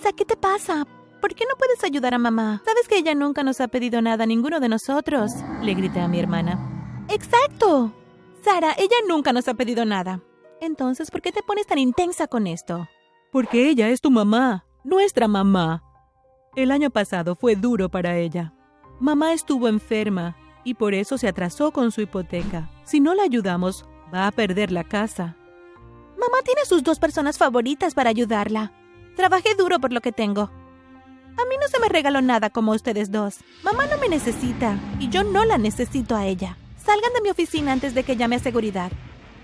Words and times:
Lisa, 0.00 0.14
¿qué 0.14 0.24
te 0.24 0.36
pasa? 0.36 0.86
¿Por 1.20 1.34
qué 1.34 1.44
no 1.44 1.58
puedes 1.58 1.84
ayudar 1.84 2.14
a 2.14 2.18
mamá? 2.18 2.62
Sabes 2.64 2.88
que 2.88 2.96
ella 2.96 3.14
nunca 3.14 3.42
nos 3.42 3.60
ha 3.60 3.68
pedido 3.68 4.00
nada 4.00 4.24
a 4.24 4.26
ninguno 4.26 4.58
de 4.58 4.70
nosotros. 4.70 5.30
Le 5.60 5.74
grité 5.74 6.00
a 6.00 6.08
mi 6.08 6.18
hermana. 6.18 7.04
¡Exacto! 7.10 7.92
Sara, 8.42 8.72
ella 8.78 8.96
nunca 9.06 9.34
nos 9.34 9.46
ha 9.48 9.52
pedido 9.52 9.84
nada. 9.84 10.22
Entonces, 10.62 11.10
¿por 11.10 11.20
qué 11.20 11.32
te 11.32 11.42
pones 11.42 11.66
tan 11.66 11.76
intensa 11.76 12.28
con 12.28 12.46
esto? 12.46 12.88
Porque 13.30 13.68
ella 13.68 13.90
es 13.90 14.00
tu 14.00 14.10
mamá, 14.10 14.64
nuestra 14.84 15.28
mamá. 15.28 15.82
El 16.56 16.70
año 16.70 16.88
pasado 16.88 17.36
fue 17.36 17.54
duro 17.54 17.90
para 17.90 18.16
ella. 18.16 18.54
Mamá 19.00 19.34
estuvo 19.34 19.68
enferma 19.68 20.34
y 20.64 20.74
por 20.74 20.94
eso 20.94 21.18
se 21.18 21.28
atrasó 21.28 21.72
con 21.72 21.92
su 21.92 22.00
hipoteca. 22.00 22.70
Si 22.84 23.00
no 23.00 23.12
la 23.14 23.24
ayudamos, 23.24 23.84
va 24.14 24.26
a 24.26 24.32
perder 24.32 24.72
la 24.72 24.84
casa. 24.84 25.36
Mamá 26.18 26.38
tiene 26.42 26.64
sus 26.64 26.82
dos 26.82 26.98
personas 26.98 27.36
favoritas 27.36 27.92
para 27.92 28.08
ayudarla. 28.08 28.72
Trabajé 29.20 29.54
duro 29.54 29.78
por 29.80 29.92
lo 29.92 30.00
que 30.00 30.12
tengo. 30.12 30.44
A 30.44 31.44
mí 31.46 31.56
no 31.60 31.68
se 31.68 31.78
me 31.78 31.90
regaló 31.90 32.22
nada 32.22 32.48
como 32.48 32.72
ustedes 32.72 33.12
dos. 33.12 33.40
Mamá 33.62 33.84
no 33.84 33.98
me 33.98 34.08
necesita 34.08 34.78
y 34.98 35.10
yo 35.10 35.24
no 35.24 35.44
la 35.44 35.58
necesito 35.58 36.16
a 36.16 36.24
ella. 36.24 36.56
Salgan 36.82 37.12
de 37.12 37.20
mi 37.20 37.28
oficina 37.28 37.72
antes 37.72 37.92
de 37.92 38.02
que 38.02 38.16
llame 38.16 38.36
a 38.36 38.38
seguridad. 38.38 38.90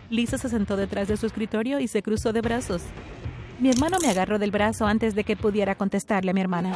Lisa 0.08 0.38
se 0.38 0.48
sentó 0.48 0.78
detrás 0.78 1.08
de 1.08 1.18
su 1.18 1.26
escritorio 1.26 1.78
y 1.78 1.88
se 1.88 2.02
cruzó 2.02 2.32
de 2.32 2.40
brazos. 2.40 2.80
Mi 3.60 3.68
hermano 3.68 3.98
me 4.00 4.08
agarró 4.08 4.38
del 4.38 4.50
brazo 4.50 4.86
antes 4.86 5.14
de 5.14 5.24
que 5.24 5.36
pudiera 5.36 5.74
contestarle 5.74 6.30
a 6.30 6.34
mi 6.34 6.40
hermana. 6.40 6.72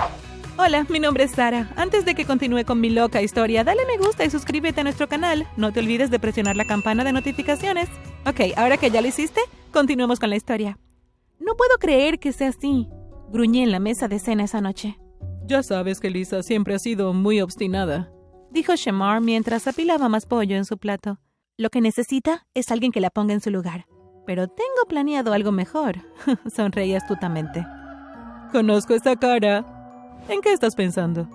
Hola, 0.59 0.85
mi 0.91 1.01
nombre 1.01 1.25
es 1.25 1.31
Sara. 1.31 1.71
Antes 1.77 2.05
de 2.05 2.15
que 2.15 2.27
continúe 2.27 2.67
con 2.67 2.83
mi 2.83 2.91
loca 2.91 3.23
historia, 3.23 3.65
dale 3.65 3.87
me 3.87 3.97
gusta 3.97 4.27
y 4.27 4.31
suscríbete 4.31 4.83
a 4.83 4.85
nuestro 4.85 5.09
canal. 5.09 5.47
No 5.57 5.73
te 5.73 5.81
olvides 5.81 6.11
de 6.11 6.19
presionar 6.19 6.57
la 6.57 6.67
campana 6.67 7.03
de 7.03 7.15
notificaciones. 7.15 7.89
Ok, 8.27 8.59
ahora 8.59 8.77
que 8.77 8.91
ya 8.91 9.01
lo 9.01 9.09
hiciste, 9.09 9.41
continuemos 9.73 10.21
con 10.21 10.29
la 10.29 10.37
historia. 10.37 10.77
No 11.41 11.57
puedo 11.57 11.79
creer 11.79 12.19
que 12.19 12.33
sea 12.33 12.51
así. 12.51 12.89
Gruñí 13.33 13.63
en 13.63 13.73
la 13.73 13.81
mesa 13.81 14.09
de 14.09 14.19
cena 14.19 14.45
esa 14.45 14.61
noche. 14.61 14.99
Ya 15.47 15.63
sabes 15.63 15.99
que 15.99 16.11
Lisa 16.11 16.43
siempre 16.43 16.75
ha 16.75 16.79
sido 16.79 17.13
muy 17.13 17.41
obstinada, 17.41 18.13
dijo 18.51 18.75
Shemar 18.77 19.21
mientras 19.21 19.67
apilaba 19.67 20.09
más 20.09 20.27
pollo 20.27 20.57
en 20.57 20.65
su 20.65 20.79
plato. 20.79 21.19
Lo 21.57 21.71
que 21.71 21.81
necesita 21.81 22.47
es 22.55 22.71
alguien 22.71 22.93
que 22.93 23.01
la 23.01 23.11
ponga 23.11 23.35
en 23.35 23.41
su 23.41 23.51
lugar. 23.51 23.87
Pero 24.27 24.49
tengo 24.49 24.87
planeado 24.89 25.33
algo 25.33 25.51
mejor. 25.51 25.97
Sonreí 26.55 26.95
astutamente. 26.95 27.67
Conozco 28.53 28.95
esta 28.95 29.17
cara. 29.17 29.67
¿En 30.29 30.41
qué 30.41 30.53
estás 30.53 30.75
pensando? 30.75 31.29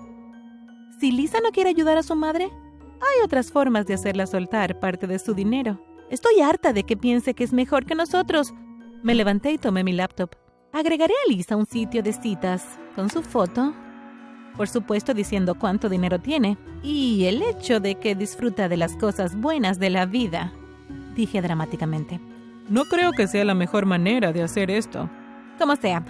Si 1.00 1.12
Lisa 1.12 1.40
no 1.40 1.50
quiere 1.50 1.70
ayudar 1.70 1.98
a 1.98 2.02
su 2.02 2.14
madre, 2.14 2.44
hay 2.44 3.24
otras 3.24 3.50
formas 3.52 3.86
de 3.86 3.94
hacerla 3.94 4.26
soltar 4.26 4.80
parte 4.80 5.06
de 5.06 5.18
su 5.18 5.34
dinero. 5.34 5.80
Estoy 6.10 6.40
harta 6.40 6.72
de 6.72 6.84
que 6.84 6.96
piense 6.96 7.34
que 7.34 7.44
es 7.44 7.52
mejor 7.52 7.84
que 7.84 7.94
nosotros. 7.94 8.54
Me 9.02 9.14
levanté 9.14 9.52
y 9.52 9.58
tomé 9.58 9.84
mi 9.84 9.92
laptop. 9.92 10.30
Agregaré 10.72 11.14
a 11.14 11.30
Lisa 11.30 11.56
un 11.56 11.66
sitio 11.66 12.02
de 12.02 12.12
citas 12.12 12.78
con 12.94 13.08
su 13.08 13.22
foto, 13.22 13.74
por 14.56 14.68
supuesto 14.68 15.14
diciendo 15.14 15.54
cuánto 15.54 15.88
dinero 15.88 16.18
tiene 16.18 16.58
y 16.82 17.24
el 17.26 17.42
hecho 17.42 17.80
de 17.80 17.96
que 17.96 18.14
disfruta 18.14 18.68
de 18.68 18.76
las 18.76 18.96
cosas 18.96 19.36
buenas 19.36 19.78
de 19.78 19.90
la 19.90 20.06
vida, 20.06 20.52
dije 21.14 21.40
dramáticamente. 21.40 22.20
No 22.68 22.84
creo 22.84 23.12
que 23.12 23.28
sea 23.28 23.44
la 23.44 23.54
mejor 23.54 23.86
manera 23.86 24.32
de 24.32 24.42
hacer 24.42 24.70
esto. 24.70 25.08
Como 25.58 25.76
sea, 25.76 26.04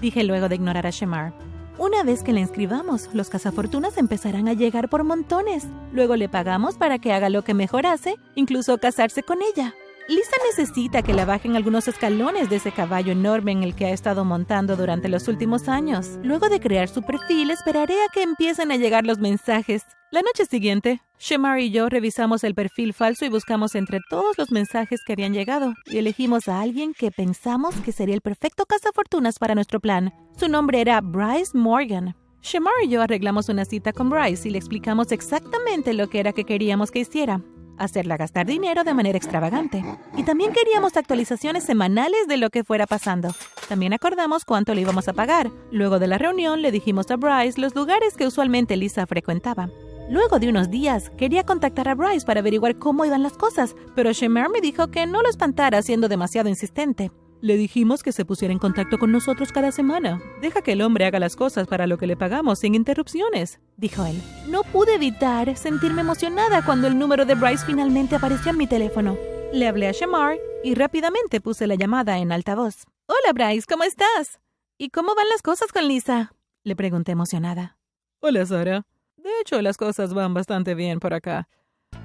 dije 0.00 0.24
luego 0.24 0.48
de 0.48 0.56
ignorar 0.56 0.86
a 0.86 0.90
Shemar. 0.90 1.32
Una 1.78 2.02
vez 2.02 2.22
que 2.22 2.32
la 2.32 2.40
inscribamos, 2.40 3.08
los 3.14 3.30
cazafortunas 3.30 3.96
empezarán 3.96 4.48
a 4.48 4.52
llegar 4.52 4.90
por 4.90 5.04
montones. 5.04 5.66
Luego 5.92 6.16
le 6.16 6.28
pagamos 6.28 6.76
para 6.76 6.98
que 6.98 7.12
haga 7.12 7.30
lo 7.30 7.42
que 7.42 7.54
mejor 7.54 7.86
hace, 7.86 8.16
incluso 8.34 8.76
casarse 8.76 9.22
con 9.22 9.38
ella. 9.40 9.74
Lisa 10.10 10.36
necesita 10.44 11.02
que 11.02 11.12
la 11.12 11.24
bajen 11.24 11.54
algunos 11.54 11.86
escalones 11.86 12.50
de 12.50 12.56
ese 12.56 12.72
caballo 12.72 13.12
enorme 13.12 13.52
en 13.52 13.62
el 13.62 13.76
que 13.76 13.86
ha 13.86 13.90
estado 13.90 14.24
montando 14.24 14.74
durante 14.74 15.08
los 15.08 15.28
últimos 15.28 15.68
años. 15.68 16.18
Luego 16.24 16.48
de 16.48 16.58
crear 16.58 16.88
su 16.88 17.02
perfil, 17.02 17.52
esperaré 17.52 17.94
a 18.02 18.08
que 18.12 18.24
empiecen 18.24 18.72
a 18.72 18.76
llegar 18.76 19.06
los 19.06 19.20
mensajes. 19.20 19.84
La 20.10 20.22
noche 20.22 20.46
siguiente, 20.46 21.00
Shemar 21.20 21.60
y 21.60 21.70
yo 21.70 21.88
revisamos 21.88 22.42
el 22.42 22.56
perfil 22.56 22.92
falso 22.92 23.24
y 23.24 23.28
buscamos 23.28 23.76
entre 23.76 24.00
todos 24.10 24.36
los 24.36 24.50
mensajes 24.50 25.00
que 25.06 25.12
habían 25.12 25.32
llegado 25.32 25.74
y 25.86 25.98
elegimos 25.98 26.48
a 26.48 26.60
alguien 26.60 26.92
que 26.92 27.12
pensamos 27.12 27.76
que 27.76 27.92
sería 27.92 28.16
el 28.16 28.20
perfecto 28.20 28.66
cazafortunas 28.66 29.38
para 29.38 29.54
nuestro 29.54 29.78
plan. 29.78 30.12
Su 30.36 30.48
nombre 30.48 30.80
era 30.80 31.00
Bryce 31.00 31.56
Morgan. 31.56 32.16
Shemar 32.42 32.74
y 32.82 32.88
yo 32.88 33.00
arreglamos 33.00 33.48
una 33.48 33.64
cita 33.64 33.92
con 33.92 34.10
Bryce 34.10 34.48
y 34.48 34.50
le 34.50 34.58
explicamos 34.58 35.12
exactamente 35.12 35.94
lo 35.94 36.08
que 36.08 36.18
era 36.18 36.32
que 36.32 36.42
queríamos 36.42 36.90
que 36.90 36.98
hiciera 36.98 37.40
hacerla 37.80 38.16
gastar 38.16 38.46
dinero 38.46 38.84
de 38.84 38.94
manera 38.94 39.18
extravagante. 39.18 39.82
Y 40.16 40.22
también 40.22 40.52
queríamos 40.52 40.96
actualizaciones 40.96 41.64
semanales 41.64 42.26
de 42.28 42.36
lo 42.36 42.50
que 42.50 42.62
fuera 42.62 42.86
pasando. 42.86 43.34
También 43.68 43.92
acordamos 43.92 44.44
cuánto 44.44 44.74
le 44.74 44.82
íbamos 44.82 45.08
a 45.08 45.12
pagar. 45.12 45.50
Luego 45.72 45.98
de 45.98 46.06
la 46.06 46.18
reunión 46.18 46.62
le 46.62 46.70
dijimos 46.70 47.10
a 47.10 47.16
Bryce 47.16 47.60
los 47.60 47.74
lugares 47.74 48.14
que 48.14 48.26
usualmente 48.26 48.76
Lisa 48.76 49.06
frecuentaba. 49.06 49.70
Luego 50.10 50.38
de 50.40 50.48
unos 50.48 50.70
días, 50.70 51.10
quería 51.16 51.44
contactar 51.44 51.88
a 51.88 51.94
Bryce 51.94 52.26
para 52.26 52.40
averiguar 52.40 52.76
cómo 52.78 53.04
iban 53.04 53.22
las 53.22 53.34
cosas, 53.34 53.76
pero 53.94 54.12
Shemer 54.12 54.48
me 54.48 54.60
dijo 54.60 54.88
que 54.90 55.06
no 55.06 55.22
lo 55.22 55.28
espantara 55.28 55.82
siendo 55.82 56.08
demasiado 56.08 56.48
insistente. 56.48 57.12
Le 57.42 57.56
dijimos 57.56 58.02
que 58.02 58.12
se 58.12 58.26
pusiera 58.26 58.52
en 58.52 58.58
contacto 58.58 58.98
con 58.98 59.12
nosotros 59.12 59.50
cada 59.50 59.72
semana. 59.72 60.20
Deja 60.42 60.60
que 60.60 60.72
el 60.72 60.82
hombre 60.82 61.06
haga 61.06 61.18
las 61.18 61.36
cosas 61.36 61.66
para 61.66 61.86
lo 61.86 61.96
que 61.96 62.06
le 62.06 62.16
pagamos 62.16 62.58
sin 62.58 62.74
interrupciones, 62.74 63.60
dijo 63.78 64.04
él. 64.04 64.20
No 64.46 64.62
pude 64.62 64.96
evitar 64.96 65.56
sentirme 65.56 66.02
emocionada 66.02 66.62
cuando 66.62 66.86
el 66.86 66.98
número 66.98 67.24
de 67.24 67.34
Bryce 67.34 67.64
finalmente 67.64 68.14
apareció 68.14 68.50
en 68.50 68.58
mi 68.58 68.66
teléfono. 68.66 69.16
Le 69.54 69.66
hablé 69.66 69.88
a 69.88 69.92
Shamar 69.92 70.36
y 70.62 70.74
rápidamente 70.74 71.40
puse 71.40 71.66
la 71.66 71.76
llamada 71.76 72.18
en 72.18 72.30
altavoz. 72.30 72.84
Hola 73.06 73.32
Bryce, 73.32 73.66
¿cómo 73.66 73.84
estás? 73.84 74.38
¿Y 74.76 74.90
cómo 74.90 75.14
van 75.14 75.28
las 75.30 75.40
cosas 75.40 75.72
con 75.72 75.88
Lisa? 75.88 76.34
Le 76.62 76.76
pregunté 76.76 77.12
emocionada. 77.12 77.78
Hola 78.20 78.44
Sara. 78.44 78.86
De 79.16 79.30
hecho, 79.40 79.62
las 79.62 79.78
cosas 79.78 80.12
van 80.12 80.34
bastante 80.34 80.74
bien 80.74 81.00
por 81.00 81.14
acá. 81.14 81.48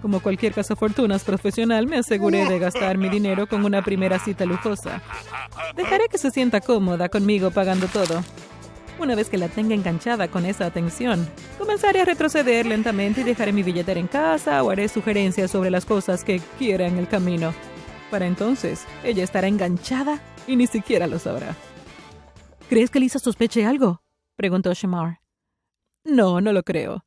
Como 0.05 0.19
cualquier 0.19 0.53
fortunas 0.53 1.23
profesional, 1.23 1.87
me 1.87 1.97
aseguré 1.97 2.47
de 2.47 2.59
gastar 2.59 2.95
mi 2.95 3.09
dinero 3.09 3.47
con 3.47 3.65
una 3.65 3.81
primera 3.81 4.19
cita 4.19 4.45
lujosa. 4.45 5.01
Dejaré 5.75 6.09
que 6.09 6.19
se 6.19 6.29
sienta 6.29 6.61
cómoda 6.61 7.09
conmigo 7.09 7.49
pagando 7.49 7.87
todo. 7.87 8.23
Una 8.99 9.15
vez 9.15 9.31
que 9.31 9.39
la 9.39 9.47
tenga 9.47 9.73
enganchada 9.73 10.27
con 10.27 10.45
esa 10.45 10.67
atención, 10.67 11.27
comenzaré 11.57 12.01
a 12.01 12.05
retroceder 12.05 12.67
lentamente 12.67 13.21
y 13.21 13.23
dejaré 13.23 13.51
mi 13.51 13.63
billetera 13.63 13.99
en 13.99 14.05
casa 14.05 14.61
o 14.61 14.69
haré 14.69 14.89
sugerencias 14.89 15.49
sobre 15.49 15.71
las 15.71 15.85
cosas 15.85 16.23
que 16.23 16.39
quiera 16.59 16.85
en 16.85 16.99
el 16.99 17.07
camino. 17.07 17.51
Para 18.11 18.27
entonces, 18.27 18.85
ella 19.03 19.23
estará 19.23 19.47
enganchada 19.47 20.21
y 20.45 20.55
ni 20.55 20.67
siquiera 20.67 21.07
lo 21.07 21.17
sabrá. 21.17 21.55
¿Crees 22.69 22.91
que 22.91 22.99
Lisa 22.99 23.17
sospeche 23.17 23.65
algo? 23.65 24.03
preguntó 24.35 24.71
Shamar. 24.71 25.21
No, 26.03 26.41
no 26.41 26.53
lo 26.53 26.61
creo. 26.61 27.03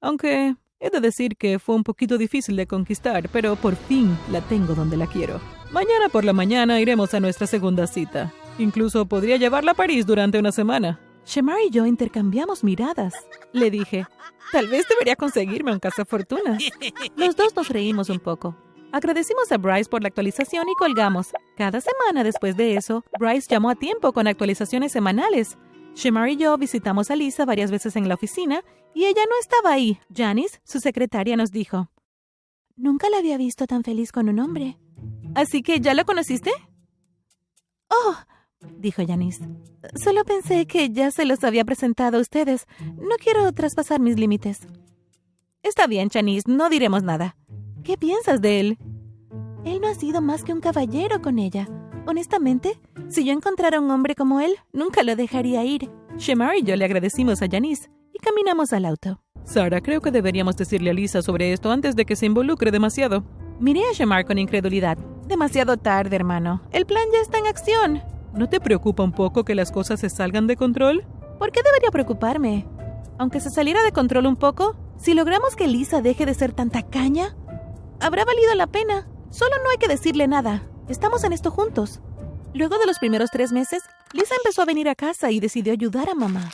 Aunque 0.00 0.54
He 0.80 0.90
de 0.90 1.00
decir 1.00 1.36
que 1.36 1.58
fue 1.58 1.74
un 1.74 1.82
poquito 1.82 2.18
difícil 2.18 2.54
de 2.54 2.68
conquistar, 2.68 3.28
pero 3.30 3.56
por 3.56 3.74
fin 3.74 4.16
la 4.30 4.40
tengo 4.42 4.76
donde 4.76 4.96
la 4.96 5.08
quiero. 5.08 5.40
Mañana 5.72 6.08
por 6.08 6.24
la 6.24 6.32
mañana 6.32 6.80
iremos 6.80 7.14
a 7.14 7.20
nuestra 7.20 7.48
segunda 7.48 7.88
cita. 7.88 8.32
Incluso 8.58 9.04
podría 9.06 9.36
llevarla 9.38 9.72
a 9.72 9.74
París 9.74 10.06
durante 10.06 10.38
una 10.38 10.52
semana. 10.52 11.00
Shemar 11.26 11.58
y 11.66 11.70
yo 11.70 11.84
intercambiamos 11.84 12.62
miradas. 12.62 13.14
Le 13.52 13.72
dije, 13.72 14.06
tal 14.52 14.68
vez 14.68 14.86
debería 14.88 15.16
conseguirme 15.16 15.72
un 15.72 15.80
cazafortunas. 15.80 16.62
Los 17.16 17.34
dos 17.34 17.56
nos 17.56 17.68
reímos 17.68 18.08
un 18.08 18.20
poco. 18.20 18.56
Agradecimos 18.92 19.50
a 19.50 19.58
Bryce 19.58 19.90
por 19.90 20.02
la 20.02 20.08
actualización 20.08 20.68
y 20.68 20.74
colgamos. 20.76 21.32
Cada 21.56 21.80
semana 21.80 22.22
después 22.22 22.56
de 22.56 22.76
eso, 22.76 23.04
Bryce 23.18 23.48
llamó 23.50 23.70
a 23.70 23.74
tiempo 23.74 24.12
con 24.12 24.28
actualizaciones 24.28 24.92
semanales. 24.92 25.58
Shemar 25.94 26.28
y 26.28 26.36
yo 26.36 26.56
visitamos 26.56 27.10
a 27.10 27.16
Lisa 27.16 27.44
varias 27.44 27.72
veces 27.72 27.96
en 27.96 28.08
la 28.08 28.14
oficina 28.14 28.62
y 28.94 29.04
ella 29.04 29.22
no 29.28 29.38
estaba 29.40 29.72
ahí. 29.72 29.98
Janice, 30.14 30.60
su 30.64 30.80
secretaria, 30.80 31.36
nos 31.36 31.50
dijo. 31.50 31.88
Nunca 32.76 33.10
la 33.10 33.18
había 33.18 33.36
visto 33.36 33.66
tan 33.66 33.82
feliz 33.82 34.12
con 34.12 34.28
un 34.28 34.38
hombre. 34.38 34.78
¿Así 35.34 35.62
que 35.62 35.80
ya 35.80 35.94
lo 35.94 36.04
conociste? 36.04 36.50
Oh, 37.90 38.14
dijo 38.78 39.02
Janice. 39.06 39.48
Solo 40.02 40.24
pensé 40.24 40.66
que 40.66 40.90
ya 40.90 41.10
se 41.10 41.24
los 41.24 41.42
había 41.44 41.64
presentado 41.64 42.18
a 42.18 42.20
ustedes. 42.20 42.66
No 42.96 43.16
quiero 43.22 43.50
traspasar 43.52 44.00
mis 44.00 44.18
límites. 44.18 44.60
Está 45.62 45.86
bien, 45.86 46.08
Janice, 46.08 46.50
no 46.50 46.68
diremos 46.70 47.02
nada. 47.02 47.36
¿Qué 47.84 47.96
piensas 47.96 48.40
de 48.40 48.60
él? 48.60 48.78
Él 49.64 49.80
no 49.80 49.88
ha 49.88 49.94
sido 49.94 50.20
más 50.20 50.44
que 50.44 50.52
un 50.52 50.60
caballero 50.60 51.20
con 51.20 51.38
ella. 51.38 51.68
Honestamente, 52.06 52.80
si 53.08 53.24
yo 53.24 53.32
encontrara 53.32 53.80
un 53.80 53.90
hombre 53.90 54.14
como 54.14 54.40
él, 54.40 54.56
nunca 54.72 55.02
lo 55.02 55.14
dejaría 55.16 55.64
ir. 55.64 55.90
Shemar 56.16 56.56
y 56.56 56.62
yo 56.62 56.76
le 56.76 56.84
agradecimos 56.84 57.42
a 57.42 57.48
Janice 57.50 57.90
y 58.18 58.24
caminamos 58.24 58.72
al 58.72 58.84
auto. 58.84 59.20
Sara, 59.44 59.80
creo 59.80 60.00
que 60.00 60.10
deberíamos 60.10 60.56
decirle 60.56 60.90
a 60.90 60.94
Lisa 60.94 61.22
sobre 61.22 61.52
esto 61.52 61.70
antes 61.70 61.96
de 61.96 62.04
que 62.04 62.16
se 62.16 62.26
involucre 62.26 62.70
demasiado. 62.70 63.24
Miré 63.60 63.80
a 63.90 63.92
Shemar 63.92 64.26
con 64.26 64.38
incredulidad. 64.38 64.98
Demasiado 65.26 65.76
tarde, 65.76 66.16
hermano. 66.16 66.62
El 66.70 66.86
plan 66.86 67.04
ya 67.12 67.20
está 67.20 67.38
en 67.38 67.46
acción. 67.46 68.02
¿No 68.34 68.48
te 68.48 68.60
preocupa 68.60 69.02
un 69.02 69.12
poco 69.12 69.44
que 69.44 69.54
las 69.54 69.72
cosas 69.72 70.00
se 70.00 70.10
salgan 70.10 70.46
de 70.46 70.56
control? 70.56 71.04
¿Por 71.38 71.50
qué 71.50 71.60
debería 71.62 71.90
preocuparme? 71.90 72.66
Aunque 73.18 73.40
se 73.40 73.50
saliera 73.50 73.82
de 73.82 73.92
control 73.92 74.26
un 74.26 74.36
poco, 74.36 74.76
si 74.96 75.14
logramos 75.14 75.56
que 75.56 75.66
Lisa 75.66 76.02
deje 76.02 76.26
de 76.26 76.34
ser 76.34 76.52
tan 76.52 76.70
tacaña, 76.70 77.36
habrá 78.00 78.24
valido 78.24 78.54
la 78.54 78.66
pena. 78.66 79.08
Solo 79.30 79.56
no 79.62 79.70
hay 79.70 79.78
que 79.78 79.88
decirle 79.88 80.28
nada. 80.28 80.62
Estamos 80.88 81.24
en 81.24 81.32
esto 81.32 81.50
juntos. 81.50 82.00
Luego 82.54 82.78
de 82.78 82.86
los 82.86 82.98
primeros 82.98 83.30
tres 83.30 83.52
meses, 83.52 83.82
Lisa 84.12 84.34
empezó 84.36 84.62
a 84.62 84.66
venir 84.66 84.88
a 84.88 84.94
casa 84.94 85.30
y 85.30 85.40
decidió 85.40 85.72
ayudar 85.72 86.08
a 86.08 86.14
mamá. 86.14 86.50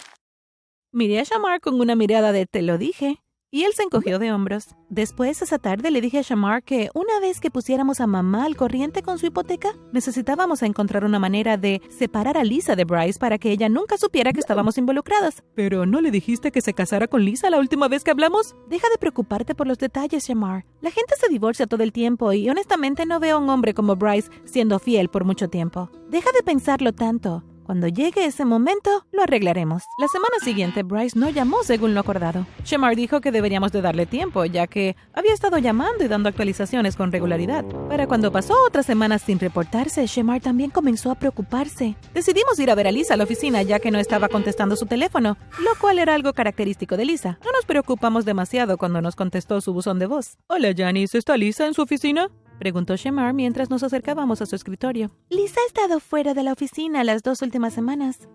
Miré 0.94 1.18
a 1.18 1.24
Shamar 1.24 1.60
con 1.60 1.80
una 1.80 1.96
mirada 1.96 2.30
de 2.30 2.46
te 2.46 2.62
lo 2.62 2.78
dije, 2.78 3.18
y 3.50 3.64
él 3.64 3.72
se 3.74 3.82
encogió 3.82 4.20
de 4.20 4.30
hombros. 4.30 4.76
Después, 4.90 5.42
esa 5.42 5.58
tarde, 5.58 5.90
le 5.90 6.00
dije 6.00 6.20
a 6.20 6.22
Shamar 6.22 6.62
que 6.62 6.88
una 6.94 7.18
vez 7.18 7.40
que 7.40 7.50
pusiéramos 7.50 8.00
a 8.00 8.06
mamá 8.06 8.44
al 8.44 8.54
corriente 8.54 9.02
con 9.02 9.18
su 9.18 9.26
hipoteca, 9.26 9.70
necesitábamos 9.90 10.62
encontrar 10.62 11.04
una 11.04 11.18
manera 11.18 11.56
de 11.56 11.82
separar 11.88 12.38
a 12.38 12.44
Lisa 12.44 12.76
de 12.76 12.84
Bryce 12.84 13.18
para 13.18 13.38
que 13.38 13.50
ella 13.50 13.68
nunca 13.68 13.98
supiera 13.98 14.32
que 14.32 14.38
estábamos 14.38 14.78
involucradas. 14.78 15.42
¿Pero 15.56 15.84
no 15.84 16.00
le 16.00 16.12
dijiste 16.12 16.52
que 16.52 16.60
se 16.60 16.74
casara 16.74 17.08
con 17.08 17.24
Lisa 17.24 17.50
la 17.50 17.58
última 17.58 17.88
vez 17.88 18.04
que 18.04 18.12
hablamos? 18.12 18.54
Deja 18.68 18.88
de 18.88 18.98
preocuparte 18.98 19.56
por 19.56 19.66
los 19.66 19.78
detalles, 19.78 20.28
Shamar. 20.28 20.64
La 20.80 20.92
gente 20.92 21.16
se 21.20 21.28
divorcia 21.28 21.66
todo 21.66 21.82
el 21.82 21.92
tiempo 21.92 22.32
y 22.32 22.48
honestamente 22.48 23.04
no 23.04 23.18
veo 23.18 23.38
a 23.38 23.40
un 23.40 23.50
hombre 23.50 23.74
como 23.74 23.96
Bryce 23.96 24.30
siendo 24.44 24.78
fiel 24.78 25.08
por 25.08 25.24
mucho 25.24 25.48
tiempo. 25.48 25.90
Deja 26.08 26.30
de 26.30 26.44
pensarlo 26.44 26.92
tanto. 26.92 27.42
Cuando 27.64 27.88
llegue 27.88 28.26
ese 28.26 28.44
momento, 28.44 29.06
lo 29.10 29.22
arreglaremos. 29.22 29.84
La 29.98 30.06
semana 30.08 30.36
siguiente, 30.42 30.82
Bryce 30.82 31.18
no 31.18 31.30
llamó 31.30 31.62
según 31.62 31.94
lo 31.94 32.00
acordado. 32.00 32.46
Shemar 32.62 32.94
dijo 32.94 33.22
que 33.22 33.32
deberíamos 33.32 33.72
de 33.72 33.80
darle 33.80 34.04
tiempo, 34.04 34.44
ya 34.44 34.66
que 34.66 34.96
había 35.14 35.32
estado 35.32 35.56
llamando 35.56 36.04
y 36.04 36.08
dando 36.08 36.28
actualizaciones 36.28 36.94
con 36.94 37.10
regularidad. 37.10 37.64
Para 37.88 38.06
cuando 38.06 38.30
pasó 38.30 38.54
otras 38.66 38.84
semanas 38.84 39.22
sin 39.22 39.40
reportarse, 39.40 40.06
Shemar 40.06 40.42
también 40.42 40.70
comenzó 40.70 41.10
a 41.10 41.14
preocuparse. 41.14 41.96
Decidimos 42.12 42.58
ir 42.58 42.70
a 42.70 42.74
ver 42.74 42.88
a 42.88 42.92
Lisa 42.92 43.14
a 43.14 43.16
la 43.16 43.24
oficina, 43.24 43.62
ya 43.62 43.78
que 43.78 43.90
no 43.90 43.98
estaba 43.98 44.28
contestando 44.28 44.76
su 44.76 44.84
teléfono, 44.84 45.38
lo 45.58 45.70
cual 45.80 45.98
era 45.98 46.14
algo 46.14 46.34
característico 46.34 46.98
de 46.98 47.06
Lisa. 47.06 47.38
No 47.42 47.52
nos 47.52 47.64
preocupamos 47.64 48.26
demasiado 48.26 48.76
cuando 48.76 49.00
nos 49.00 49.16
contestó 49.16 49.62
su 49.62 49.72
buzón 49.72 49.98
de 49.98 50.06
voz. 50.06 50.36
Hola, 50.48 50.74
Janice, 50.76 51.16
¿está 51.16 51.38
Lisa 51.38 51.66
en 51.66 51.72
su 51.72 51.80
oficina? 51.80 52.28
Preguntó 52.58 52.96
Shemar 52.96 53.34
mientras 53.34 53.70
nos 53.70 53.82
acercábamos 53.82 54.40
a 54.40 54.46
su 54.46 54.56
escritorio. 54.56 55.10
Lisa 55.28 55.60
ha 55.60 55.66
estado 55.66 56.00
fuera 56.00 56.34
de 56.34 56.42
la 56.42 56.52
oficina 56.52 57.04
las 57.04 57.22
dos 57.22 57.42
últimas 57.42 57.74
semanas. 57.74 58.28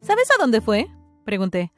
¿Sabes 0.00 0.30
a 0.30 0.40
dónde 0.40 0.60
fue? 0.60 0.88
Pregunté. 1.24 1.72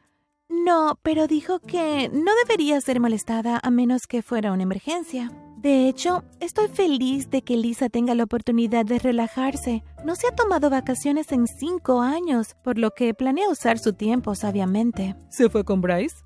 No, 0.49 0.99
pero 1.03 1.27
dijo 1.27 1.61
que 1.61 2.11
no 2.13 2.33
debería 2.45 2.81
ser 2.81 3.01
molestada 3.01 3.61
a 3.63 3.71
menos 3.71 4.07
que 4.07 4.23
fuera 4.23 4.53
una 4.53 4.65
emergencia. 4.65 5.31
De 5.57 5.89
hecho, 5.89 6.25
estoy 6.41 6.69
feliz 6.69 7.31
de 7.31 7.43
que 7.43 7.57
Lisa 7.57 7.89
tenga 7.89 8.15
la 8.15 8.25
oportunidad 8.25 8.85
de 8.85 8.99
relajarse. 8.99 9.85
No 10.05 10.15
se 10.15 10.27
ha 10.27 10.35
tomado 10.35 10.71
vacaciones 10.71 11.33
en 11.33 11.47
cinco 11.47 12.01
años, 12.01 12.57
por 12.65 12.79
lo 12.79 12.93
que 12.93 13.13
planea 13.15 13.49
usar 13.49 13.79
su 13.79 13.93
tiempo 13.93 14.35
sabiamente. 14.35 15.17
¿Se 15.29 15.51
fue 15.51 15.65
con 15.65 15.81
Bryce? 15.81 16.17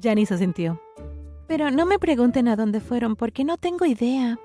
Janice 0.00 0.34
asintió. 0.34 0.80
Pero 1.48 1.70
no 1.70 1.86
me 1.86 1.98
pregunten 1.98 2.48
a 2.48 2.56
dónde 2.56 2.80
fueron 2.80 3.16
porque 3.16 3.44
no 3.44 3.56
tengo 3.56 3.86
idea. 3.86 4.38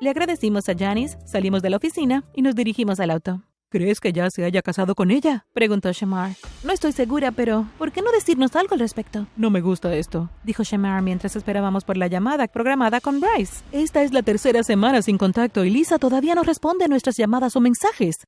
Le 0.00 0.10
agradecimos 0.10 0.68
a 0.68 0.76
Janice, 0.78 1.18
salimos 1.24 1.60
de 1.60 1.70
la 1.70 1.76
oficina 1.76 2.22
y 2.32 2.42
nos 2.42 2.54
dirigimos 2.54 3.00
al 3.00 3.10
auto. 3.10 3.42
¿Crees 3.68 3.98
que 3.98 4.12
ya 4.12 4.30
se 4.30 4.44
haya 4.44 4.62
casado 4.62 4.94
con 4.94 5.10
ella? 5.10 5.44
Preguntó 5.52 5.90
Shamar. 5.92 6.36
No 6.62 6.72
estoy 6.72 6.92
segura, 6.92 7.32
pero 7.32 7.66
¿por 7.78 7.90
qué 7.90 8.00
no 8.00 8.12
decirnos 8.12 8.54
algo 8.54 8.74
al 8.74 8.80
respecto? 8.80 9.26
No 9.36 9.50
me 9.50 9.60
gusta 9.60 9.92
esto, 9.94 10.30
dijo 10.44 10.62
Shamar 10.62 11.02
mientras 11.02 11.34
esperábamos 11.34 11.84
por 11.84 11.96
la 11.96 12.06
llamada 12.06 12.46
programada 12.46 13.00
con 13.00 13.20
Bryce. 13.20 13.64
Esta 13.72 14.02
es 14.02 14.12
la 14.12 14.22
tercera 14.22 14.62
semana 14.62 15.02
sin 15.02 15.18
contacto 15.18 15.64
y 15.64 15.70
Lisa 15.70 15.98
todavía 15.98 16.36
no 16.36 16.44
responde 16.44 16.84
a 16.84 16.88
nuestras 16.88 17.16
llamadas 17.16 17.56
o 17.56 17.60
mensajes. 17.60 18.18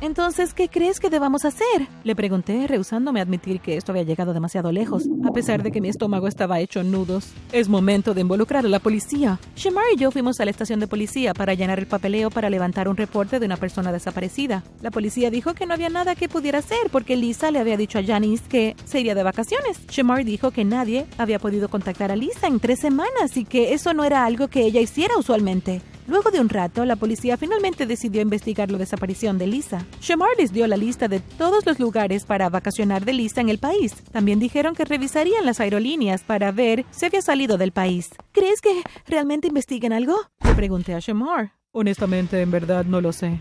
Entonces, 0.00 0.54
¿qué 0.54 0.68
crees 0.68 1.00
que 1.00 1.10
debamos 1.10 1.44
hacer? 1.44 1.88
Le 2.04 2.14
pregunté, 2.14 2.66
rehusándome 2.68 3.18
a 3.18 3.24
admitir 3.24 3.60
que 3.60 3.76
esto 3.76 3.90
había 3.90 4.04
llegado 4.04 4.32
demasiado 4.32 4.70
lejos, 4.70 5.08
a 5.24 5.32
pesar 5.32 5.62
de 5.64 5.72
que 5.72 5.80
mi 5.80 5.88
estómago 5.88 6.28
estaba 6.28 6.60
hecho 6.60 6.84
nudos. 6.84 7.32
Es 7.52 7.68
momento 7.68 8.14
de 8.14 8.20
involucrar 8.20 8.64
a 8.64 8.68
la 8.68 8.78
policía. 8.78 9.40
Shemar 9.56 9.84
y 9.92 9.96
yo 9.96 10.12
fuimos 10.12 10.38
a 10.38 10.44
la 10.44 10.52
estación 10.52 10.78
de 10.78 10.86
policía 10.86 11.34
para 11.34 11.54
llenar 11.54 11.80
el 11.80 11.86
papeleo 11.86 12.30
para 12.30 12.48
levantar 12.48 12.88
un 12.88 12.96
reporte 12.96 13.40
de 13.40 13.46
una 13.46 13.56
persona 13.56 13.90
desaparecida. 13.90 14.62
La 14.82 14.92
policía 14.92 15.30
dijo 15.30 15.54
que 15.54 15.66
no 15.66 15.74
había 15.74 15.88
nada 15.88 16.14
que 16.14 16.28
pudiera 16.28 16.60
hacer 16.60 16.90
porque 16.92 17.16
Lisa 17.16 17.50
le 17.50 17.58
había 17.58 17.76
dicho 17.76 17.98
a 17.98 18.04
Janice 18.04 18.48
que 18.48 18.76
se 18.84 19.00
iría 19.00 19.16
de 19.16 19.24
vacaciones. 19.24 19.84
Shemar 19.88 20.24
dijo 20.24 20.52
que 20.52 20.64
nadie 20.64 21.06
había 21.18 21.40
podido 21.40 21.68
contactar 21.68 22.12
a 22.12 22.16
Lisa 22.16 22.46
en 22.46 22.60
tres 22.60 22.78
semanas 22.78 23.36
y 23.36 23.44
que 23.44 23.74
eso 23.74 23.92
no 23.94 24.04
era 24.04 24.24
algo 24.24 24.46
que 24.46 24.62
ella 24.62 24.80
hiciera 24.80 25.16
usualmente. 25.18 25.82
Luego 26.08 26.30
de 26.30 26.40
un 26.40 26.48
rato, 26.48 26.86
la 26.86 26.96
policía 26.96 27.36
finalmente 27.36 27.84
decidió 27.84 28.22
investigar 28.22 28.70
la 28.70 28.78
desaparición 28.78 29.36
de 29.36 29.46
Lisa. 29.46 29.84
Shamar 30.00 30.30
les 30.38 30.54
dio 30.54 30.66
la 30.66 30.78
lista 30.78 31.06
de 31.06 31.20
todos 31.20 31.66
los 31.66 31.78
lugares 31.78 32.24
para 32.24 32.48
vacacionar 32.48 33.04
de 33.04 33.12
Lisa 33.12 33.42
en 33.42 33.50
el 33.50 33.58
país. 33.58 33.94
También 34.10 34.38
dijeron 34.38 34.74
que 34.74 34.86
revisarían 34.86 35.44
las 35.44 35.60
aerolíneas 35.60 36.24
para 36.24 36.50
ver 36.50 36.86
si 36.90 37.04
había 37.04 37.20
salido 37.20 37.58
del 37.58 37.72
país. 37.72 38.08
¿Crees 38.32 38.62
que 38.62 38.82
realmente 39.06 39.48
investiguen 39.48 39.92
algo? 39.92 40.16
Le 40.42 40.54
pregunté 40.54 40.94
a 40.94 40.98
Shamar. 40.98 41.52
Honestamente, 41.72 42.40
en 42.40 42.50
verdad 42.50 42.86
no 42.86 43.02
lo 43.02 43.12
sé. 43.12 43.38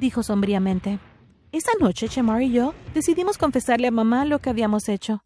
Dijo 0.00 0.24
sombríamente. 0.24 0.98
Esa 1.52 1.70
noche, 1.78 2.08
Shamar 2.08 2.42
y 2.42 2.50
yo 2.50 2.74
decidimos 2.94 3.38
confesarle 3.38 3.86
a 3.86 3.92
mamá 3.92 4.24
lo 4.24 4.40
que 4.40 4.50
habíamos 4.50 4.88
hecho. 4.88 5.22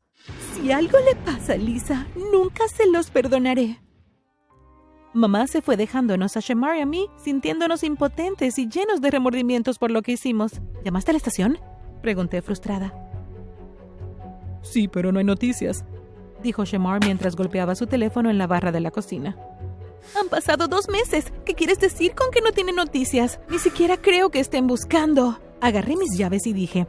Si 0.53 0.71
algo 0.71 0.99
le 0.99 1.17
pasa 1.17 1.55
a 1.55 1.57
Lisa, 1.57 2.07
nunca 2.31 2.69
se 2.69 2.87
los 2.87 3.11
perdonaré. 3.11 3.79
Mamá 5.13 5.49
se 5.49 5.61
fue 5.61 5.77
dejándonos 5.77 6.37
a 6.37 6.41
Shemar 6.41 6.77
y 6.77 6.83
a 6.83 6.87
mí, 6.87 7.09
sintiéndonos 7.17 7.83
impotentes 7.83 8.59
y 8.59 8.69
llenos 8.69 9.01
de 9.01 9.11
remordimientos 9.11 9.79
por 9.79 9.91
lo 9.91 10.03
que 10.03 10.13
hicimos. 10.13 10.53
¿Llamaste 10.85 11.11
a 11.11 11.15
la 11.15 11.19
estación? 11.19 11.59
Pregunté 12.01 12.43
frustrada. 12.43 12.95
Sí, 14.63 14.87
pero 14.87 15.11
no 15.11 15.19
hay 15.19 15.25
noticias, 15.25 15.85
dijo 16.43 16.65
Shemar 16.65 17.05
mientras 17.05 17.35
golpeaba 17.35 17.75
su 17.75 17.87
teléfono 17.87 18.31
en 18.31 18.39
la 18.39 18.47
barra 18.47 18.71
de 18.71 18.81
la 18.81 18.93
cocina. 18.93 19.37
Han 20.19 20.29
pasado 20.29 20.69
dos 20.69 20.89
meses. 20.89 21.33
¿Qué 21.45 21.55
quieres 21.55 21.79
decir 21.79 22.15
con 22.15 22.31
que 22.31 22.41
no 22.41 22.53
tiene 22.53 22.73
noticias? 22.73 23.41
Ni 23.51 23.59
siquiera 23.59 23.97
creo 23.97 24.31
que 24.31 24.41
estén 24.41 24.67
buscando. 24.67 25.39
Agarré 25.61 25.97
mis 25.97 26.17
llaves 26.17 26.47
y 26.47 26.53
dije, 26.53 26.87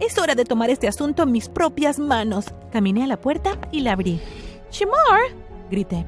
es 0.00 0.18
hora 0.18 0.34
de 0.34 0.44
tomar 0.44 0.70
este 0.70 0.86
asunto 0.86 1.22
en 1.22 1.32
mis 1.32 1.48
propias 1.48 1.98
manos. 1.98 2.46
Caminé 2.72 3.04
a 3.04 3.06
la 3.06 3.20
puerta 3.20 3.58
y 3.72 3.80
la 3.80 3.92
abrí. 3.92 4.20
¡Shemar! 4.70 5.20
grité. 5.70 6.04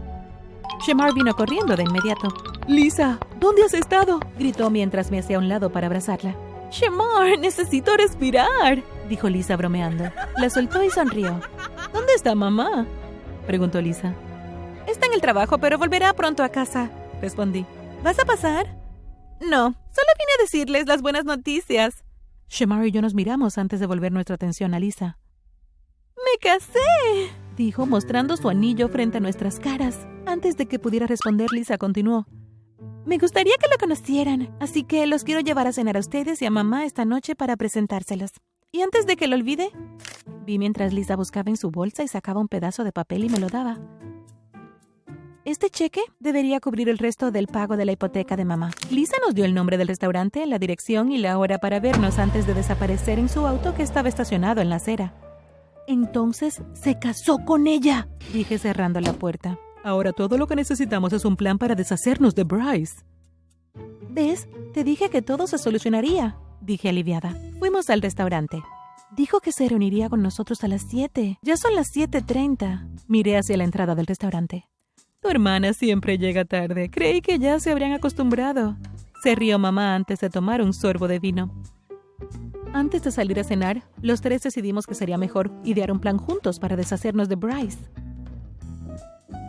Shemar 0.86 1.14
vino 1.14 1.34
corriendo 1.34 1.76
de 1.76 1.82
inmediato. 1.82 2.28
Lisa, 2.66 3.18
¿dónde 3.40 3.64
has 3.64 3.74
estado? 3.74 4.20
gritó 4.38 4.70
mientras 4.70 5.10
me 5.10 5.18
hacía 5.18 5.36
a 5.36 5.40
un 5.40 5.48
lado 5.48 5.70
para 5.70 5.86
abrazarla. 5.86 6.36
Shemar, 6.70 7.38
necesito 7.38 7.96
respirar, 7.96 8.82
dijo 9.08 9.28
Lisa 9.28 9.56
bromeando. 9.56 10.10
La 10.36 10.50
soltó 10.50 10.82
y 10.82 10.90
sonrió. 10.90 11.40
¿Dónde 11.92 12.12
está 12.14 12.34
mamá? 12.34 12.86
preguntó 13.46 13.80
Lisa. 13.80 14.14
Está 14.86 15.06
en 15.06 15.14
el 15.14 15.20
trabajo, 15.20 15.58
pero 15.58 15.78
volverá 15.78 16.12
pronto 16.12 16.42
a 16.42 16.48
casa, 16.48 16.90
respondí. 17.20 17.64
¿Vas 18.02 18.18
a 18.18 18.24
pasar? 18.24 18.66
No, 19.40 19.64
solo 19.72 20.08
vine 20.18 20.32
a 20.38 20.42
decirles 20.42 20.86
las 20.86 21.02
buenas 21.02 21.24
noticias. 21.24 22.04
Shemar 22.48 22.86
y 22.86 22.90
yo 22.92 23.02
nos 23.02 23.14
miramos 23.14 23.58
antes 23.58 23.80
de 23.80 23.86
volver 23.86 24.12
nuestra 24.12 24.34
atención 24.34 24.74
a 24.74 24.78
Lisa. 24.80 25.18
¡Me 26.16 26.38
casé! 26.40 27.30
Dijo 27.56 27.86
mostrando 27.86 28.36
su 28.36 28.48
anillo 28.48 28.88
frente 28.88 29.18
a 29.18 29.20
nuestras 29.20 29.58
caras. 29.58 30.06
Antes 30.26 30.56
de 30.56 30.66
que 30.66 30.78
pudiera 30.78 31.06
responder, 31.06 31.48
Lisa 31.52 31.78
continuó. 31.78 32.26
Me 33.04 33.18
gustaría 33.18 33.54
que 33.56 33.68
lo 33.70 33.78
conocieran, 33.78 34.54
así 34.60 34.82
que 34.82 35.06
los 35.06 35.24
quiero 35.24 35.40
llevar 35.40 35.66
a 35.66 35.72
cenar 35.72 35.96
a 35.96 36.00
ustedes 36.00 36.42
y 36.42 36.46
a 36.46 36.50
mamá 36.50 36.84
esta 36.84 37.04
noche 37.04 37.34
para 37.34 37.56
presentárselos. 37.56 38.32
Y 38.72 38.82
antes 38.82 39.06
de 39.06 39.16
que 39.16 39.28
lo 39.28 39.36
olvide, 39.36 39.70
vi 40.44 40.58
mientras 40.58 40.92
Lisa 40.92 41.16
buscaba 41.16 41.50
en 41.50 41.56
su 41.56 41.70
bolsa 41.70 42.02
y 42.02 42.08
sacaba 42.08 42.40
un 42.40 42.48
pedazo 42.48 42.84
de 42.84 42.92
papel 42.92 43.24
y 43.24 43.28
me 43.28 43.38
lo 43.38 43.48
daba. 43.48 43.78
Este 45.44 45.70
cheque 45.70 46.00
debería 46.18 46.58
cubrir 46.58 46.88
el 46.88 46.98
resto 46.98 47.30
del 47.30 47.46
pago 47.46 47.76
de 47.76 47.84
la 47.84 47.92
hipoteca 47.92 48.36
de 48.36 48.44
mamá. 48.44 48.72
Lisa 48.90 49.16
nos 49.24 49.32
dio 49.36 49.44
el 49.44 49.54
nombre 49.54 49.78
del 49.78 49.86
restaurante, 49.86 50.44
la 50.44 50.58
dirección 50.58 51.12
y 51.12 51.18
la 51.18 51.38
hora 51.38 51.58
para 51.58 51.78
vernos 51.78 52.18
antes 52.18 52.48
de 52.48 52.54
desaparecer 52.54 53.20
en 53.20 53.28
su 53.28 53.46
auto 53.46 53.72
que 53.72 53.84
estaba 53.84 54.08
estacionado 54.08 54.60
en 54.60 54.70
la 54.70 54.76
acera. 54.76 55.14
Entonces 55.86 56.62
se 56.74 56.98
casó 56.98 57.38
con 57.44 57.66
ella, 57.66 58.08
dije 58.32 58.58
cerrando 58.58 59.00
la 59.00 59.12
puerta. 59.12 59.58
Ahora 59.84 60.12
todo 60.12 60.36
lo 60.36 60.46
que 60.46 60.56
necesitamos 60.56 61.12
es 61.12 61.24
un 61.24 61.36
plan 61.36 61.58
para 61.58 61.74
deshacernos 61.74 62.34
de 62.34 62.44
Bryce. 62.44 63.04
¿Ves? 64.10 64.48
Te 64.74 64.82
dije 64.82 65.10
que 65.10 65.22
todo 65.22 65.46
se 65.46 65.58
solucionaría, 65.58 66.36
dije 66.60 66.88
aliviada. 66.88 67.36
Fuimos 67.58 67.88
al 67.90 68.02
restaurante. 68.02 68.62
Dijo 69.16 69.40
que 69.40 69.52
se 69.52 69.68
reuniría 69.68 70.08
con 70.08 70.22
nosotros 70.22 70.64
a 70.64 70.68
las 70.68 70.82
7. 70.88 71.38
Ya 71.42 71.56
son 71.56 71.74
las 71.74 71.94
7.30. 71.94 73.04
Miré 73.06 73.36
hacia 73.36 73.56
la 73.56 73.64
entrada 73.64 73.94
del 73.94 74.06
restaurante. 74.06 74.66
Tu 75.20 75.28
hermana 75.28 75.72
siempre 75.72 76.18
llega 76.18 76.44
tarde. 76.44 76.90
Creí 76.90 77.20
que 77.20 77.38
ya 77.38 77.60
se 77.60 77.70
habrían 77.70 77.92
acostumbrado. 77.92 78.76
Se 79.22 79.34
rió 79.34 79.58
mamá 79.58 79.94
antes 79.94 80.20
de 80.20 80.30
tomar 80.30 80.60
un 80.60 80.72
sorbo 80.72 81.08
de 81.08 81.18
vino. 81.18 81.50
Antes 82.76 83.02
de 83.02 83.10
salir 83.10 83.40
a 83.40 83.42
cenar, 83.42 83.84
los 84.02 84.20
tres 84.20 84.42
decidimos 84.42 84.86
que 84.86 84.94
sería 84.94 85.16
mejor 85.16 85.50
idear 85.64 85.90
un 85.90 85.98
plan 85.98 86.18
juntos 86.18 86.58
para 86.58 86.76
deshacernos 86.76 87.26
de 87.26 87.34
Bryce. 87.34 87.78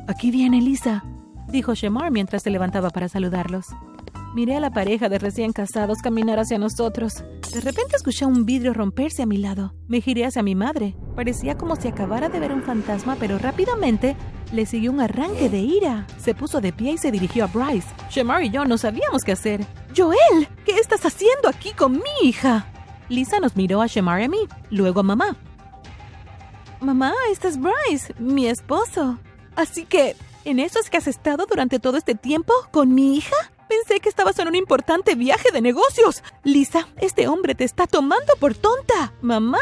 Aquí 0.08 0.32
viene 0.32 0.62
Lisa, 0.62 1.04
dijo 1.50 1.74
Shemar 1.74 2.10
mientras 2.10 2.44
se 2.44 2.52
levantaba 2.52 2.90
para 2.90 3.10
saludarlos. 3.10 3.66
Miré 4.34 4.56
a 4.56 4.62
la 4.62 4.72
pareja 4.72 5.10
de 5.10 5.20
recién 5.20 5.52
casados 5.52 5.98
caminar 6.02 6.40
hacia 6.40 6.58
nosotros. 6.58 7.26
De 7.54 7.60
repente 7.60 7.98
escuché 7.98 8.26
un 8.26 8.46
vidrio 8.46 8.74
romperse 8.74 9.24
a 9.24 9.26
mi 9.26 9.36
lado. 9.36 9.74
Me 9.90 10.00
giré 10.00 10.26
hacia 10.26 10.42
mi 10.42 10.56
madre. 10.56 10.96
Parecía 11.14 11.58
como 11.58 11.76
si 11.76 11.90
acabara 11.90 12.30
de 12.30 12.40
ver 12.40 12.54
un 12.54 12.64
fantasma, 12.64 13.18
pero 13.20 13.38
rápidamente 13.38 14.16
le 14.54 14.66
siguió 14.66 14.90
un 14.90 15.02
arranque 15.02 15.50
de 15.50 15.60
ira. 15.60 16.08
Se 16.18 16.34
puso 16.34 16.62
de 16.62 16.72
pie 16.72 16.94
y 16.94 16.98
se 16.98 17.12
dirigió 17.12 17.44
a 17.44 17.48
Bryce. 17.48 17.90
Shemar 18.10 18.46
y 18.46 18.52
yo 18.52 18.64
no 18.64 18.78
sabíamos 18.78 19.24
qué 19.26 19.34
hacer. 19.34 19.66
Joel, 19.94 20.48
¿qué 20.64 20.80
estás 20.80 21.06
haciendo 21.06 21.50
aquí 21.50 21.74
con 21.74 21.92
mi 21.92 22.30
hija? 22.30 22.72
Lisa 23.10 23.40
nos 23.40 23.56
miró 23.56 23.82
a 23.82 23.88
Shamar 23.88 24.22
y 24.22 24.26
a 24.26 24.30
mí, 24.30 24.48
luego 24.70 25.00
a 25.00 25.04
mamá. 25.04 25.36
Mamá, 26.82 27.14
este 27.32 27.48
es 27.48 27.60
Bryce, 27.60 28.14
mi 28.20 28.48
esposo. 28.48 29.18
Así 29.56 29.86
que, 29.86 30.16
¿en 30.46 30.60
eso 30.60 30.80
es 30.80 30.90
que 30.90 30.98
has 30.98 31.08
estado 31.08 31.46
durante 31.46 31.80
todo 31.80 31.98
este 31.98 32.16
tiempo 32.16 32.54
con 32.72 32.94
mi 32.94 33.18
hija? 33.18 33.36
Pensé 33.68 34.00
que 34.00 34.10
estabas 34.10 34.38
en 34.40 34.48
un 34.48 34.56
importante 34.56 35.16
viaje 35.16 35.52
de 35.52 35.62
negocios. 35.62 36.24
Lisa, 36.44 36.88
este 36.98 37.28
hombre 37.28 37.56
te 37.56 37.64
está 37.64 37.88
tomando 37.88 38.34
por 38.40 38.56
tonta. 38.56 39.14
Mamá, 39.22 39.60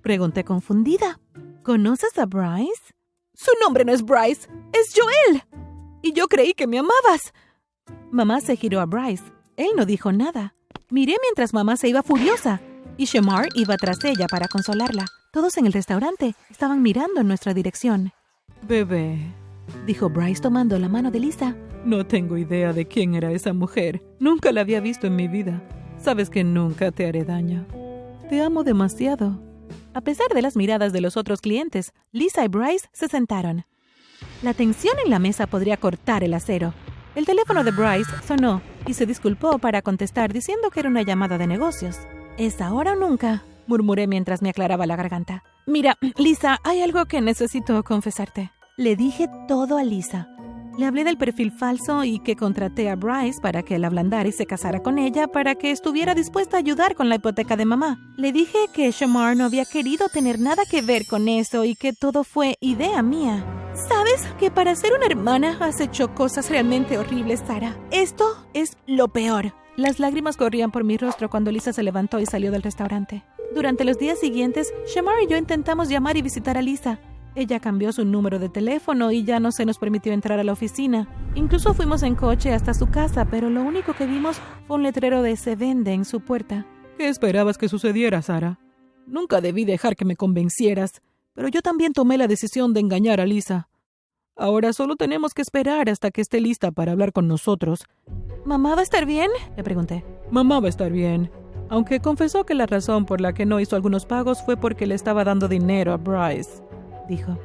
pregunté 0.00 0.44
confundida. 0.44 1.20
¿Conoces 1.62 2.18
a 2.18 2.26
Bryce? 2.26 2.94
Su 3.34 3.50
nombre 3.62 3.84
no 3.84 3.92
es 3.92 4.02
Bryce, 4.02 4.48
es 4.72 4.92
Joel. 4.94 5.44
Y 6.02 6.12
yo 6.12 6.26
creí 6.28 6.54
que 6.54 6.66
me 6.66 6.78
amabas. 6.78 7.32
Mamá 8.10 8.40
se 8.40 8.56
giró 8.56 8.80
a 8.80 8.86
Bryce. 8.86 9.24
Él 9.56 9.70
no 9.76 9.86
dijo 9.86 10.12
nada. 10.12 10.54
Miré 10.90 11.16
mientras 11.22 11.54
mamá 11.54 11.76
se 11.76 11.88
iba 11.88 12.02
furiosa 12.02 12.60
y 12.96 13.06
Shamar 13.06 13.48
iba 13.54 13.76
tras 13.76 14.04
ella 14.04 14.26
para 14.28 14.48
consolarla. 14.48 15.06
Todos 15.32 15.56
en 15.56 15.66
el 15.66 15.72
restaurante 15.72 16.34
estaban 16.50 16.82
mirando 16.82 17.20
en 17.20 17.28
nuestra 17.28 17.54
dirección. 17.54 18.12
Bebé, 18.68 19.18
dijo 19.86 20.10
Bryce 20.10 20.42
tomando 20.42 20.78
la 20.78 20.88
mano 20.88 21.10
de 21.10 21.20
Lisa. 21.20 21.56
No 21.84 22.06
tengo 22.06 22.36
idea 22.36 22.72
de 22.72 22.86
quién 22.86 23.14
era 23.14 23.32
esa 23.32 23.52
mujer. 23.52 24.02
Nunca 24.20 24.52
la 24.52 24.60
había 24.60 24.80
visto 24.80 25.06
en 25.06 25.16
mi 25.16 25.28
vida. 25.28 25.62
Sabes 25.98 26.30
que 26.30 26.44
nunca 26.44 26.92
te 26.92 27.06
haré 27.06 27.24
daño. 27.24 27.66
Te 28.28 28.40
amo 28.40 28.62
demasiado. 28.62 29.40
A 29.94 30.00
pesar 30.00 30.28
de 30.34 30.42
las 30.42 30.56
miradas 30.56 30.92
de 30.92 31.00
los 31.00 31.16
otros 31.16 31.40
clientes, 31.40 31.92
Lisa 32.12 32.44
y 32.44 32.48
Bryce 32.48 32.88
se 32.92 33.08
sentaron. 33.08 33.64
La 34.42 34.54
tensión 34.54 34.96
en 35.04 35.10
la 35.10 35.18
mesa 35.18 35.46
podría 35.46 35.76
cortar 35.76 36.24
el 36.24 36.34
acero. 36.34 36.74
El 37.14 37.26
teléfono 37.26 37.62
de 37.62 37.72
Bryce 37.72 38.10
sonó 38.26 38.62
y 38.86 38.94
se 38.94 39.04
disculpó 39.04 39.58
para 39.58 39.82
contestar 39.82 40.32
diciendo 40.32 40.70
que 40.70 40.80
era 40.80 40.88
una 40.88 41.02
llamada 41.02 41.36
de 41.36 41.46
negocios. 41.46 41.98
¿Es 42.38 42.60
ahora 42.60 42.92
o 42.92 42.96
nunca? 42.96 43.42
murmuré 43.66 44.06
mientras 44.06 44.42
me 44.42 44.50
aclaraba 44.50 44.86
la 44.86 44.96
garganta. 44.96 45.44
Mira, 45.66 45.96
Lisa, 46.16 46.58
hay 46.64 46.80
algo 46.80 47.04
que 47.04 47.20
necesito 47.20 47.82
confesarte. 47.84 48.50
Le 48.76 48.96
dije 48.96 49.28
todo 49.46 49.76
a 49.76 49.84
Lisa. 49.84 50.28
Le 50.78 50.86
hablé 50.86 51.04
del 51.04 51.18
perfil 51.18 51.52
falso 51.52 52.02
y 52.02 52.18
que 52.18 52.34
contraté 52.34 52.88
a 52.88 52.96
Bryce 52.96 53.40
para 53.42 53.62
que 53.62 53.78
la 53.78 53.88
ablandara 53.88 54.28
y 54.28 54.32
se 54.32 54.46
casara 54.46 54.80
con 54.80 54.98
ella 54.98 55.28
para 55.28 55.54
que 55.54 55.70
estuviera 55.70 56.14
dispuesta 56.14 56.56
a 56.56 56.60
ayudar 56.60 56.94
con 56.94 57.10
la 57.10 57.16
hipoteca 57.16 57.56
de 57.56 57.66
mamá. 57.66 57.98
Le 58.16 58.32
dije 58.32 58.58
que 58.72 58.90
Shamar 58.90 59.36
no 59.36 59.44
había 59.44 59.66
querido 59.66 60.08
tener 60.08 60.40
nada 60.40 60.62
que 60.68 60.80
ver 60.80 61.06
con 61.06 61.28
eso 61.28 61.64
y 61.64 61.74
que 61.74 61.92
todo 61.92 62.24
fue 62.24 62.56
idea 62.60 63.02
mía. 63.02 63.61
¿Sabes 64.12 64.34
que 64.38 64.50
para 64.50 64.74
ser 64.74 64.92
una 64.92 65.06
hermana 65.06 65.56
has 65.60 65.80
hecho 65.80 66.14
cosas 66.14 66.50
realmente 66.50 66.98
horribles, 66.98 67.40
Sara? 67.46 67.78
Esto 67.90 68.24
es 68.52 68.76
lo 68.86 69.08
peor. 69.08 69.54
Las 69.76 70.00
lágrimas 70.00 70.36
corrían 70.36 70.70
por 70.70 70.84
mi 70.84 70.98
rostro 70.98 71.30
cuando 71.30 71.50
Lisa 71.50 71.72
se 71.72 71.82
levantó 71.82 72.20
y 72.20 72.26
salió 72.26 72.50
del 72.50 72.62
restaurante. 72.62 73.24
Durante 73.54 73.84
los 73.84 73.98
días 73.98 74.18
siguientes, 74.18 74.72
Shamar 74.86 75.14
y 75.22 75.28
yo 75.28 75.38
intentamos 75.38 75.88
llamar 75.88 76.18
y 76.18 76.22
visitar 76.22 76.58
a 76.58 76.62
Lisa, 76.62 77.00
ella 77.34 77.58
cambió 77.58 77.90
su 77.92 78.04
número 78.04 78.38
de 78.38 78.50
teléfono 78.50 79.12
y 79.12 79.24
ya 79.24 79.40
no 79.40 79.50
se 79.50 79.64
nos 79.64 79.78
permitió 79.78 80.12
entrar 80.12 80.38
a 80.38 80.44
la 80.44 80.52
oficina. 80.52 81.08
Incluso 81.34 81.72
fuimos 81.72 82.02
en 82.02 82.14
coche 82.14 82.52
hasta 82.52 82.74
su 82.74 82.90
casa, 82.90 83.24
pero 83.24 83.48
lo 83.48 83.62
único 83.62 83.94
que 83.94 84.04
vimos 84.04 84.36
fue 84.66 84.76
un 84.76 84.82
letrero 84.82 85.22
de 85.22 85.36
se 85.36 85.56
vende 85.56 85.94
en 85.94 86.04
su 86.04 86.20
puerta. 86.20 86.66
¿Qué 86.98 87.08
esperabas 87.08 87.56
que 87.56 87.70
sucediera, 87.70 88.20
Sara? 88.20 88.58
Nunca 89.06 89.40
debí 89.40 89.64
dejar 89.64 89.96
que 89.96 90.04
me 90.04 90.16
convencieras, 90.16 91.00
pero 91.32 91.48
yo 91.48 91.62
también 91.62 91.94
tomé 91.94 92.18
la 92.18 92.28
decisión 92.28 92.74
de 92.74 92.80
engañar 92.80 93.18
a 93.18 93.26
Lisa. 93.26 93.68
Ahora 94.36 94.72
solo 94.72 94.96
tenemos 94.96 95.34
que 95.34 95.42
esperar 95.42 95.88
hasta 95.88 96.10
que 96.10 96.20
esté 96.20 96.40
lista 96.40 96.70
para 96.70 96.92
hablar 96.92 97.12
con 97.12 97.28
nosotros. 97.28 97.84
¿Mamá 98.44 98.74
va 98.74 98.80
a 98.80 98.84
estar 98.84 99.06
bien? 99.06 99.30
le 99.56 99.62
pregunté. 99.62 100.04
Mamá 100.30 100.60
va 100.60 100.66
a 100.66 100.70
estar 100.70 100.90
bien, 100.90 101.30
aunque 101.68 102.00
confesó 102.00 102.44
que 102.44 102.54
la 102.54 102.66
razón 102.66 103.04
por 103.04 103.20
la 103.20 103.34
que 103.34 103.46
no 103.46 103.60
hizo 103.60 103.76
algunos 103.76 104.06
pagos 104.06 104.42
fue 104.44 104.56
porque 104.56 104.86
le 104.86 104.94
estaba 104.94 105.24
dando 105.24 105.48
dinero 105.48 105.92
a 105.92 105.96
Bryce 105.96 106.62
dijo. 107.08 107.38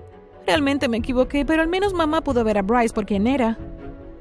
Realmente 0.46 0.88
me 0.88 0.98
equivoqué, 0.98 1.46
pero 1.46 1.62
al 1.62 1.68
menos 1.68 1.94
mamá 1.94 2.22
pudo 2.22 2.44
ver 2.44 2.58
a 2.58 2.62
Bryce 2.62 2.94
por 2.94 3.06
quien 3.06 3.28
era. 3.28 3.58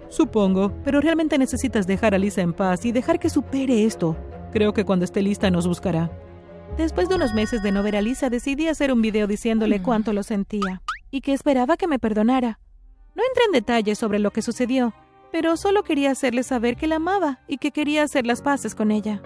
Supongo, 0.09 0.73
pero 0.85 1.01
realmente 1.01 1.39
necesitas 1.39 1.87
dejar 1.87 2.15
a 2.15 2.19
Lisa 2.19 2.41
en 2.41 2.53
paz 2.53 2.85
y 2.85 2.93
dejar 2.93 3.19
que 3.19 3.31
supere 3.31 3.85
esto. 3.85 4.17
Creo 4.53 4.73
que 4.73 4.85
cuando 4.85 5.05
esté 5.05 5.23
lista 5.23 5.51
nos 5.51 5.67
buscará. 5.67 6.11
Después 6.77 7.09
de 7.09 7.17
unos 7.17 7.33
meses 7.33 7.63
de 7.63 7.73
no 7.73 7.83
ver 7.83 7.97
a 7.97 8.03
Lisa, 8.03 8.29
decidí 8.29 8.69
hacer 8.69 8.93
un 8.93 9.01
video 9.01 9.27
diciéndole 9.27 9.81
cuánto 9.81 10.13
lo 10.13 10.23
sentía 10.23 10.83
y 11.11 11.23
que 11.23 11.33
esperaba 11.33 11.77
que 11.77 11.89
me 11.89 11.99
perdonara. 11.99 12.59
No 13.15 13.23
entré 13.27 13.45
en 13.47 13.53
detalles 13.53 13.99
sobre 13.99 14.19
lo 14.19 14.31
que 14.31 14.43
sucedió, 14.43 14.93
pero 15.33 15.57
solo 15.57 15.83
quería 15.85 16.11
hacerle 16.11 16.43
saber 16.43 16.77
que 16.77 16.87
la 16.87 16.97
amaba 16.97 17.41
y 17.49 17.57
que 17.57 17.71
quería 17.71 18.03
hacer 18.03 18.27
las 18.27 18.43
paces 18.43 18.75
con 18.75 18.91
ella. 18.91 19.23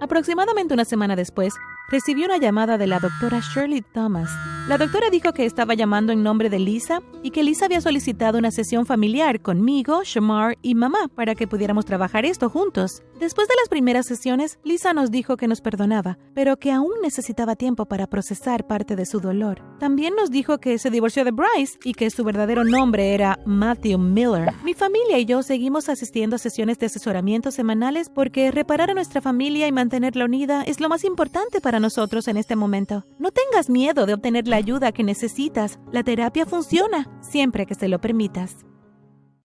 Aproximadamente 0.00 0.74
una 0.74 0.84
semana 0.84 1.16
después, 1.16 1.54
recibí 1.92 2.24
una 2.24 2.38
llamada 2.38 2.78
de 2.78 2.86
la 2.86 2.98
doctora 2.98 3.40
Shirley 3.40 3.82
Thomas. 3.82 4.30
La 4.66 4.78
doctora 4.78 5.10
dijo 5.10 5.34
que 5.34 5.44
estaba 5.44 5.74
llamando 5.74 6.10
en 6.12 6.22
nombre 6.22 6.48
de 6.48 6.58
Lisa 6.58 7.02
y 7.22 7.32
que 7.32 7.42
Lisa 7.42 7.66
había 7.66 7.82
solicitado 7.82 8.38
una 8.38 8.50
sesión 8.50 8.86
familiar 8.86 9.42
conmigo, 9.42 10.00
Shamar 10.02 10.56
y 10.62 10.74
mamá 10.74 11.08
para 11.14 11.34
que 11.34 11.46
pudiéramos 11.46 11.84
trabajar 11.84 12.24
esto 12.24 12.48
juntos. 12.48 13.02
Después 13.20 13.46
de 13.46 13.54
las 13.60 13.68
primeras 13.68 14.06
sesiones, 14.06 14.58
Lisa 14.64 14.94
nos 14.94 15.10
dijo 15.10 15.36
que 15.36 15.48
nos 15.48 15.60
perdonaba, 15.60 16.16
pero 16.32 16.56
que 16.56 16.72
aún 16.72 16.92
necesitaba 17.02 17.56
tiempo 17.56 17.84
para 17.84 18.06
procesar 18.06 18.66
parte 18.66 18.96
de 18.96 19.04
su 19.04 19.20
dolor. 19.20 19.62
También 19.78 20.14
nos 20.16 20.30
dijo 20.30 20.58
que 20.58 20.78
se 20.78 20.90
divorció 20.90 21.24
de 21.24 21.32
Bryce 21.32 21.78
y 21.84 21.92
que 21.92 22.08
su 22.08 22.24
verdadero 22.24 22.64
nombre 22.64 23.12
era 23.12 23.38
Matthew 23.44 23.98
Miller. 23.98 24.50
Mi 24.64 24.72
familia 24.72 25.18
y 25.18 25.26
yo 25.26 25.42
seguimos 25.42 25.90
asistiendo 25.90 26.36
a 26.36 26.38
sesiones 26.38 26.78
de 26.78 26.86
asesoramiento 26.86 27.50
semanales 27.50 28.08
porque 28.08 28.50
reparar 28.50 28.90
a 28.90 28.94
nuestra 28.94 29.20
familia 29.20 29.68
y 29.68 29.72
mantenerla 29.72 30.24
unida 30.24 30.62
es 30.62 30.80
lo 30.80 30.88
más 30.88 31.04
importante 31.04 31.60
para 31.60 31.81
nosotros 31.82 32.28
en 32.28 32.38
este 32.38 32.56
momento. 32.56 33.04
No 33.18 33.30
tengas 33.30 33.68
miedo 33.68 34.06
de 34.06 34.14
obtener 34.14 34.48
la 34.48 34.56
ayuda 34.56 34.92
que 34.92 35.04
necesitas. 35.04 35.78
La 35.92 36.02
terapia 36.02 36.46
funciona, 36.46 37.10
siempre 37.20 37.66
que 37.66 37.74
se 37.74 37.88
lo 37.88 38.00
permitas. 38.00 38.64